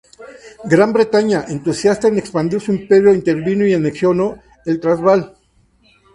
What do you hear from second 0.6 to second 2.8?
Gran Bretaña, entusiasta en expandir su